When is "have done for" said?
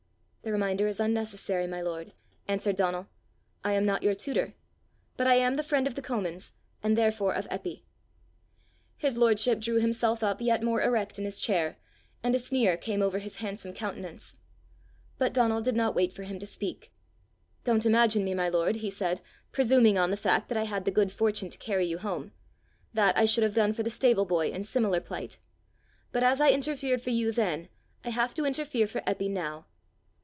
23.43-23.83